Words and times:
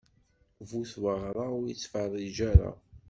Bu 0.69 0.79
tmeɣṛa 0.91 1.45
ur 1.57 1.65
ittfeṛṛiǧ 1.73 2.37
ara. 2.51 2.71